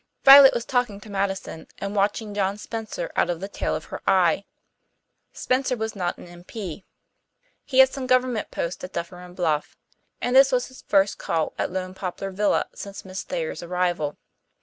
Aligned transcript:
Violet 0.23 0.55
was 0.55 0.65
talking 0.65 0.99
to 1.01 1.11
Madison 1.11 1.67
and 1.77 1.95
watching 1.95 2.33
John 2.33 2.57
Spencer 2.57 3.11
out 3.15 3.29
of 3.29 3.39
the 3.39 3.47
tail 3.47 3.75
of 3.75 3.85
her 3.93 4.01
eye. 4.07 4.45
Spencer 5.31 5.77
was 5.77 5.95
not 5.95 6.17
an 6.17 6.25
M.P. 6.25 6.83
He 7.63 7.77
had 7.77 7.89
some 7.89 8.07
government 8.07 8.49
post 8.49 8.83
at 8.83 8.93
Dufferin 8.93 9.35
Bluff, 9.35 9.77
and 10.19 10.35
this 10.35 10.51
was 10.51 10.69
his 10.69 10.81
first 10.81 11.19
call 11.19 11.53
at 11.59 11.69
Lone 11.71 11.93
Poplar 11.93 12.31
Villa 12.31 12.65
since 12.73 13.05
Miss 13.05 13.21
Thayer's 13.21 13.61
arrival. 13.61 14.17